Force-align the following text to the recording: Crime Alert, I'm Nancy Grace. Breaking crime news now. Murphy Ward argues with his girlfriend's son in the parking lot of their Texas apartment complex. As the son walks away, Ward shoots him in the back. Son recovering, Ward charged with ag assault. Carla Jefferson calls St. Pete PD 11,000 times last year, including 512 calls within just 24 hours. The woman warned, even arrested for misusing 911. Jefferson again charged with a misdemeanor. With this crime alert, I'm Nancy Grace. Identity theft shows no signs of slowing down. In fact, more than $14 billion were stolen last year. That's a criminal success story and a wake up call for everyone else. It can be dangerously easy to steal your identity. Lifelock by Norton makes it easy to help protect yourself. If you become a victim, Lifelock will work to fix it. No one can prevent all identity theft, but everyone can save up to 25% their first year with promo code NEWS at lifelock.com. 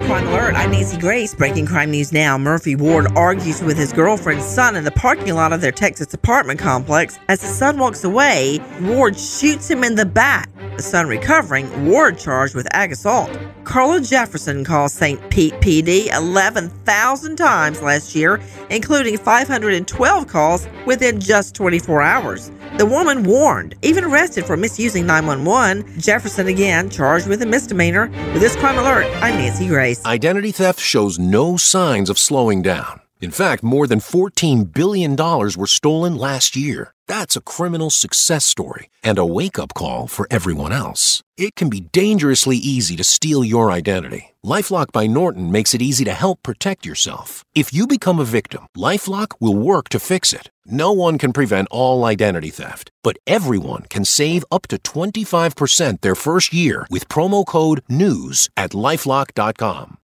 Crime 0.00 0.26
Alert, 0.28 0.54
I'm 0.54 0.72
Nancy 0.72 0.96
Grace. 0.96 1.34
Breaking 1.34 1.66
crime 1.66 1.90
news 1.90 2.12
now. 2.12 2.36
Murphy 2.36 2.74
Ward 2.74 3.06
argues 3.16 3.62
with 3.62 3.76
his 3.76 3.92
girlfriend's 3.92 4.44
son 4.44 4.74
in 4.74 4.84
the 4.84 4.90
parking 4.90 5.34
lot 5.34 5.52
of 5.52 5.60
their 5.60 5.72
Texas 5.72 6.12
apartment 6.12 6.58
complex. 6.58 7.18
As 7.28 7.40
the 7.40 7.46
son 7.46 7.78
walks 7.78 8.02
away, 8.02 8.60
Ward 8.80 9.18
shoots 9.18 9.70
him 9.70 9.84
in 9.84 9.94
the 9.94 10.06
back. 10.06 10.50
Son 10.82 11.06
recovering, 11.06 11.86
Ward 11.86 12.18
charged 12.18 12.54
with 12.54 12.66
ag 12.74 12.92
assault. 12.92 13.30
Carla 13.64 14.00
Jefferson 14.00 14.64
calls 14.64 14.92
St. 14.92 15.30
Pete 15.30 15.54
PD 15.54 16.12
11,000 16.14 17.36
times 17.36 17.82
last 17.82 18.14
year, 18.14 18.40
including 18.70 19.18
512 19.18 20.26
calls 20.26 20.66
within 20.86 21.20
just 21.20 21.54
24 21.54 22.02
hours. 22.02 22.50
The 22.78 22.86
woman 22.86 23.24
warned, 23.24 23.74
even 23.82 24.04
arrested 24.04 24.44
for 24.44 24.56
misusing 24.56 25.06
911. 25.06 26.00
Jefferson 26.00 26.46
again 26.46 26.88
charged 26.90 27.26
with 27.26 27.42
a 27.42 27.46
misdemeanor. 27.46 28.06
With 28.32 28.40
this 28.40 28.56
crime 28.56 28.78
alert, 28.78 29.06
I'm 29.22 29.36
Nancy 29.36 29.66
Grace. 29.66 30.04
Identity 30.04 30.52
theft 30.52 30.80
shows 30.80 31.18
no 31.18 31.56
signs 31.56 32.10
of 32.10 32.18
slowing 32.18 32.62
down. 32.62 32.99
In 33.20 33.30
fact, 33.30 33.62
more 33.62 33.86
than 33.86 33.98
$14 34.00 34.72
billion 34.72 35.14
were 35.14 35.66
stolen 35.66 36.16
last 36.16 36.56
year. 36.56 36.94
That's 37.06 37.36
a 37.36 37.42
criminal 37.42 37.90
success 37.90 38.46
story 38.46 38.88
and 39.02 39.18
a 39.18 39.26
wake 39.26 39.58
up 39.58 39.74
call 39.74 40.06
for 40.06 40.26
everyone 40.30 40.72
else. 40.72 41.22
It 41.36 41.54
can 41.54 41.68
be 41.68 41.80
dangerously 41.92 42.56
easy 42.56 42.96
to 42.96 43.04
steal 43.04 43.44
your 43.44 43.70
identity. 43.70 44.36
Lifelock 44.44 44.92
by 44.92 45.06
Norton 45.06 45.52
makes 45.52 45.74
it 45.74 45.82
easy 45.82 46.04
to 46.04 46.12
help 46.12 46.42
protect 46.42 46.86
yourself. 46.86 47.44
If 47.54 47.74
you 47.74 47.86
become 47.86 48.20
a 48.20 48.24
victim, 48.24 48.66
Lifelock 48.74 49.32
will 49.38 49.58
work 49.58 49.90
to 49.90 49.98
fix 49.98 50.32
it. 50.32 50.50
No 50.64 50.92
one 50.92 51.18
can 51.18 51.32
prevent 51.32 51.68
all 51.70 52.04
identity 52.04 52.50
theft, 52.50 52.90
but 53.02 53.18
everyone 53.26 53.82
can 53.90 54.04
save 54.04 54.44
up 54.50 54.66
to 54.68 54.78
25% 54.78 56.00
their 56.00 56.14
first 56.14 56.54
year 56.54 56.86
with 56.90 57.08
promo 57.08 57.44
code 57.44 57.82
NEWS 57.88 58.48
at 58.56 58.70
lifelock.com. 58.70 59.98